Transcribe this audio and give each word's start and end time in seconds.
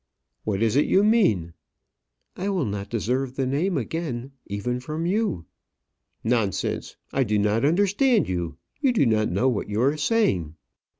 "What 0.45 0.63
is 0.63 0.75
it 0.75 0.85
you 0.87 1.03
mean?" 1.03 1.53
"I 2.35 2.49
will 2.49 2.65
not 2.65 2.89
deserve 2.89 3.35
the 3.35 3.45
name 3.45 3.77
again 3.77 4.31
even 4.47 4.79
from 4.79 5.05
you." 5.05 5.45
"Nonsense; 6.23 6.95
I 7.13 7.23
do 7.23 7.37
not 7.37 7.63
understand 7.63 8.27
you. 8.27 8.57
You 8.79 8.93
do 8.93 9.05
not 9.05 9.29
know 9.29 9.47
what 9.47 9.69
you 9.69 9.79
are 9.83 9.97
saying." 9.97 10.55